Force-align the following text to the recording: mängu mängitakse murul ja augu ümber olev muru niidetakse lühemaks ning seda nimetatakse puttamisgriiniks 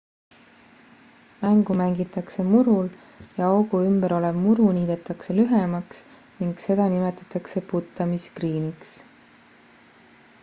mängu 1.41 1.73
mängitakse 1.81 2.41
murul 2.53 2.87
ja 3.37 3.43
augu 3.57 3.81
ümber 3.89 4.15
olev 4.19 4.39
muru 4.45 4.65
niidetakse 4.77 5.35
lühemaks 5.41 5.97
ning 6.39 6.55
seda 6.67 6.87
nimetatakse 6.95 7.63
puttamisgriiniks 7.73 8.95